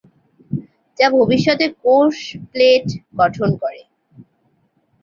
যা 0.97 1.07
ভবিষ্যতে 1.17 1.65
কোষ 1.83 2.15
প্লেট 2.51 2.87
গঠন 3.19 3.49
করে। 3.61 3.81